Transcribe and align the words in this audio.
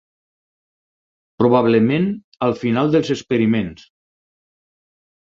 Probablement 1.43 2.07
al 2.47 2.55
final 2.63 2.89
dels 2.97 3.13
experiments. 3.17 3.85